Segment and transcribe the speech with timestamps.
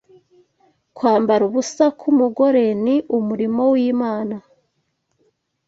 [0.95, 4.35] Kwambara ubusa k'umugore ni umurimo w'Imana